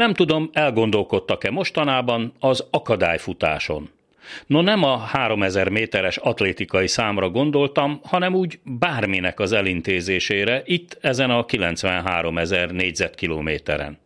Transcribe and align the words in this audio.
Nem 0.00 0.14
tudom, 0.14 0.50
elgondolkodtak-e 0.52 1.50
mostanában 1.50 2.32
az 2.38 2.66
akadályfutáson. 2.70 3.90
No 4.46 4.60
nem 4.60 4.82
a 4.82 4.96
3000 4.96 5.68
méteres 5.68 6.16
atlétikai 6.16 6.86
számra 6.86 7.30
gondoltam, 7.30 8.00
hanem 8.02 8.34
úgy 8.34 8.58
bárminek 8.62 9.40
az 9.40 9.52
elintézésére, 9.52 10.62
itt 10.64 10.98
ezen 11.00 11.30
a 11.30 11.44
93 11.44 12.38
ezer 12.38 12.70
négyzetkilométeren. 12.70 13.98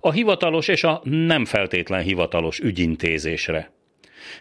A 0.00 0.12
hivatalos 0.12 0.68
és 0.68 0.84
a 0.84 1.00
nem 1.04 1.44
feltétlen 1.44 2.02
hivatalos 2.02 2.58
ügyintézésre. 2.58 3.70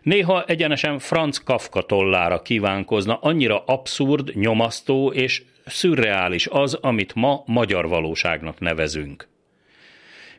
Néha 0.01 0.43
egyenesen 0.45 0.99
Franz 0.99 1.43
Kafka 1.43 1.81
tollára 1.81 2.41
kívánkozna, 2.41 3.17
annyira 3.21 3.63
abszurd, 3.65 4.35
nyomasztó 4.35 5.11
és 5.11 5.43
szürreális 5.65 6.47
az, 6.47 6.73
amit 6.73 7.15
ma 7.15 7.43
magyar 7.45 7.87
valóságnak 7.87 8.59
nevezünk. 8.59 9.31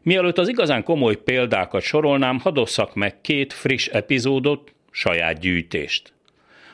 Mielőtt 0.05 0.39
az 0.39 0.49
igazán 0.49 0.83
komoly 0.83 1.15
példákat 1.15 1.83
sorolnám, 1.83 2.39
hadosszak 2.39 2.95
meg 2.95 3.21
két 3.21 3.53
friss 3.53 3.87
epizódot, 3.87 4.73
saját 4.91 5.39
gyűjtést. 5.39 6.13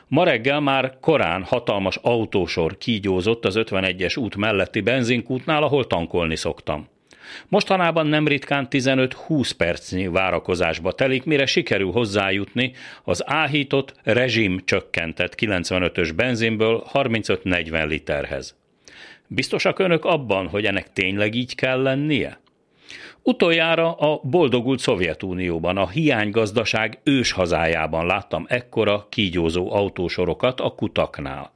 Ma 0.07 0.23
reggel 0.23 0.59
már 0.59 0.97
korán 1.01 1.43
hatalmas 1.43 1.99
autósor 2.01 2.77
kígyózott 2.77 3.45
az 3.45 3.55
51-es 3.57 4.19
út 4.19 4.35
melletti 4.35 4.81
benzinkútnál, 4.81 5.63
ahol 5.63 5.87
tankolni 5.87 6.35
szoktam. 6.35 6.87
Mostanában 7.47 8.07
nem 8.07 8.27
ritkán 8.27 8.67
15-20 8.69 9.51
percnyi 9.57 10.07
várakozásba 10.07 10.91
telik, 10.91 11.23
mire 11.23 11.45
sikerül 11.45 11.91
hozzájutni 11.91 12.73
az 13.03 13.23
áhított, 13.25 13.93
rezsim 14.03 14.61
csökkentett 14.65 15.35
95-ös 15.37 16.11
benzinből 16.15 16.83
35-40 16.93 17.87
literhez. 17.87 18.55
Biztosak 19.27 19.79
önök 19.79 20.05
abban, 20.05 20.47
hogy 20.47 20.65
ennek 20.65 20.93
tényleg 20.93 21.35
így 21.35 21.55
kell 21.55 21.81
lennie? 21.81 22.39
Utoljára 23.23 23.93
a 23.93 24.21
boldogult 24.23 24.79
Szovjetunióban, 24.79 25.77
a 25.77 25.89
hiánygazdaság 25.89 26.99
ős 27.03 27.31
hazájában 27.31 28.05
láttam 28.05 28.45
ekkora 28.49 29.07
kígyózó 29.09 29.73
autósorokat 29.73 30.59
a 30.59 30.75
kutaknál. 30.75 31.51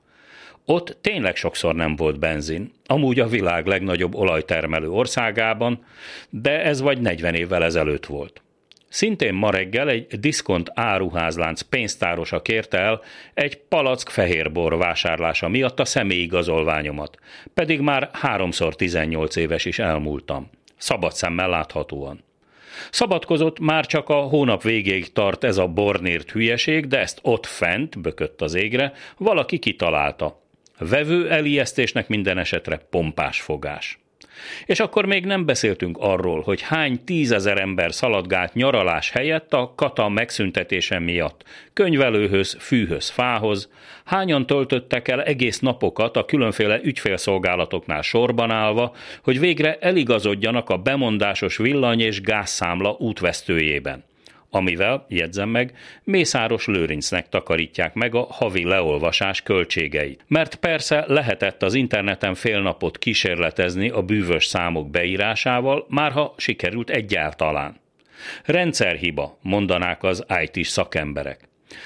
Ott 0.66 0.98
tényleg 1.02 1.36
sokszor 1.36 1.76
nem 1.76 1.96
volt 1.96 2.20
benzin, 2.20 2.72
amúgy 2.86 3.20
a 3.20 3.28
világ 3.28 3.66
legnagyobb 3.66 4.16
olajtermelő 4.16 4.90
országában, 4.90 5.86
de 6.30 6.64
ez 6.64 6.82
vagy 6.82 7.02
40 7.02 7.34
évvel 7.34 7.64
ezelőtt 7.64 8.06
volt. 8.06 8.42
Szintén 8.90 9.34
ma 9.34 9.50
reggel 9.50 9.90
egy 9.90 10.20
diszkont 10.20 10.72
áruházlánc 10.74 11.62
pénztárosa 11.62 12.42
kérte 12.42 12.78
el 12.78 13.02
egy 13.34 13.58
palack 13.58 14.10
fehérbor 14.10 14.78
vásárlása 14.78 15.48
miatt 15.48 15.80
a 15.80 15.86
személyigazolványomat, 15.86 17.18
pedig 17.54 17.80
már 17.80 18.10
háromszor 18.14 18.76
18 18.76 19.36
éves 19.36 19.66
is 19.66 19.80
elmúltam. 19.80 20.50
Szabad 20.78 21.14
szemmel 21.14 21.50
láthatóan. 21.50 22.24
Szabadkozott, 22.92 23.60
már 23.60 23.86
csak 23.86 24.10
a 24.10 24.16
hónap 24.22 24.64
végéig 24.64 25.12
tart 25.12 25.44
ez 25.44 25.58
a 25.58 25.68
bornírt 25.68 26.32
hülyeség, 26.32 26.88
de 26.88 27.00
ezt 27.00 27.20
ott 27.22 27.46
fent, 27.46 28.02
bökött 28.02 28.42
az 28.42 28.54
égre, 28.54 28.94
valaki 29.18 29.60
kitalálta. 29.60 30.44
Vevő 30.78 31.32
elijesztésnek 31.32 32.08
minden 32.08 32.38
esetre 32.38 32.78
pompás 32.78 33.42
fogás. 33.42 34.00
És 34.66 34.80
akkor 34.80 35.06
még 35.06 35.26
nem 35.26 35.46
beszéltünk 35.46 35.98
arról, 36.00 36.42
hogy 36.42 36.62
hány 36.62 37.04
tízezer 37.04 37.58
ember 37.58 37.94
szaladgált 37.94 38.54
nyaralás 38.54 39.10
helyett 39.10 39.54
a 39.54 39.74
kata 39.76 40.10
megszüntetése 40.10 41.00
miatt, 41.00 41.44
könyvelőhöz, 41.74 42.58
fűhöz, 42.60 43.10
fához, 43.10 43.70
hányan 44.06 44.46
töltöttek 44.46 45.08
el 45.08 45.24
egész 45.24 45.60
napokat 45.60 46.18
a 46.18 46.26
különféle 46.26 46.80
ügyfélszolgálatoknál 46.84 48.02
sorban 48.02 48.52
állva, 48.52 48.96
hogy 49.24 49.40
végre 49.40 49.78
eligazodjanak 49.80 50.70
a 50.70 50.78
bemondásos 50.78 51.58
villany 51.58 52.00
és 52.00 52.22
gázszámla 52.22 52.96
útvesztőjében 53.00 54.04
amivel, 54.56 55.06
jegyzem 55.10 55.50
meg, 55.50 55.74
Mészáros 56.04 56.66
Lőrincnek 56.66 57.30
takarítják 57.30 57.94
meg 57.94 58.16
a 58.16 58.28
havi 58.30 58.64
leolvasás 58.64 59.42
költségeit. 59.42 60.24
Mert 60.28 60.56
persze 60.56 61.04
lehetett 61.08 61.64
az 61.64 61.74
interneten 61.74 62.36
fél 62.36 62.62
napot 62.62 62.98
kísérletezni 62.98 63.90
a 63.90 64.02
bűvös 64.02 64.46
számok 64.46 64.90
beírásával, 64.90 65.86
már 65.90 66.12
ha 66.12 66.34
sikerült 66.38 66.90
egyáltalán. 66.90 67.80
Rendszerhiba, 68.44 69.38
mondanák 69.42 70.04
az 70.04 70.26
IT-s 70.44 70.68
szakemberek. 70.68 71.40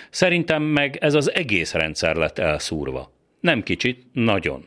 Szerintem 0.09 0.63
meg 0.63 0.97
ez 1.01 1.13
az 1.13 1.33
egész 1.33 1.73
rendszer 1.73 2.15
lett 2.15 2.39
elszúrva. 2.39 3.13
Nem 3.39 3.63
kicsit, 3.63 4.03
nagyon. 4.13 4.65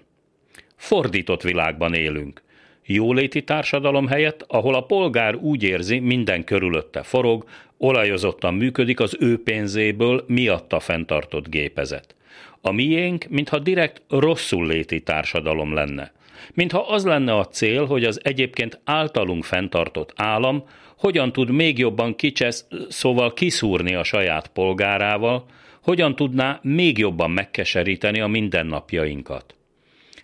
Fordított 0.76 1.42
világban 1.42 1.94
élünk 1.94 2.42
jóléti 2.86 3.42
társadalom 3.42 4.06
helyett, 4.06 4.44
ahol 4.48 4.74
a 4.74 4.86
polgár 4.86 5.34
úgy 5.34 5.62
érzi, 5.62 5.98
minden 5.98 6.44
körülötte 6.44 7.02
forog, 7.02 7.44
olajozottan 7.78 8.54
működik 8.54 9.00
az 9.00 9.16
ő 9.20 9.42
pénzéből 9.42 10.24
miatta 10.26 10.80
fenntartott 10.80 11.48
gépezet. 11.48 12.14
A 12.60 12.72
miénk, 12.72 13.26
mintha 13.28 13.58
direkt 13.58 14.02
rosszul 14.08 14.66
léti 14.66 15.00
társadalom 15.00 15.74
lenne. 15.74 16.12
Mintha 16.54 16.80
az 16.80 17.04
lenne 17.04 17.36
a 17.36 17.46
cél, 17.46 17.84
hogy 17.84 18.04
az 18.04 18.20
egyébként 18.22 18.80
általunk 18.84 19.44
fenntartott 19.44 20.12
állam 20.16 20.64
hogyan 20.98 21.32
tud 21.32 21.50
még 21.50 21.78
jobban 21.78 22.16
kicsesz, 22.16 22.66
szóval 22.88 23.32
kiszúrni 23.32 23.94
a 23.94 24.04
saját 24.04 24.48
polgárával, 24.48 25.44
hogyan 25.82 26.16
tudná 26.16 26.58
még 26.62 26.98
jobban 26.98 27.30
megkeseríteni 27.30 28.20
a 28.20 28.26
mindennapjainkat. 28.26 29.54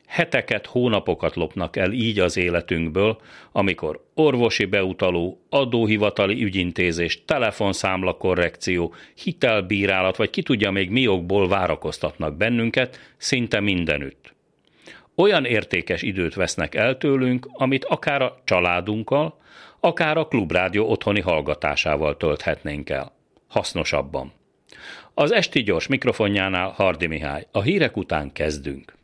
Heteket, 0.09 0.67
hónapokat 0.67 1.35
lopnak 1.35 1.77
el 1.77 1.93
így 1.93 2.19
az 2.19 2.37
életünkből, 2.37 3.21
amikor 3.53 4.05
orvosi 4.15 4.65
beutaló, 4.65 5.41
adóhivatali 5.49 6.43
ügyintézés, 6.43 7.25
telefonszámla 7.25 8.17
korrekció, 8.17 8.95
hitelbírálat, 9.15 10.17
vagy 10.17 10.31
ki 10.31 10.43
tudja 10.43 10.71
még 10.71 10.91
mi 10.91 11.07
okból 11.07 11.49
várakoztatnak 11.49 12.37
bennünket 12.37 12.99
szinte 13.17 13.61
mindenütt. 13.61 14.35
Olyan 15.15 15.45
értékes 15.45 16.03
időt 16.03 16.35
vesznek 16.35 16.75
el 16.75 16.99
tőlünk, 16.99 17.49
amit 17.53 17.85
akár 17.85 18.23
a 18.23 18.41
családunkkal, 18.45 19.39
akár 19.81 20.17
a 20.17 20.27
klubrádió 20.27 20.91
otthoni 20.91 21.21
hallgatásával 21.21 22.17
tölthetnénk 22.17 22.91
el. 22.91 23.13
Hasznosabban. 23.49 24.33
Az 25.15 25.33
esti 25.33 25.63
gyors 25.63 25.87
mikrofonjánál 25.87 26.69
Hardi 26.69 27.07
Mihály. 27.07 27.47
A 27.53 27.63
hírek 27.63 27.97
után 27.97 28.33
kezdünk. 28.33 28.98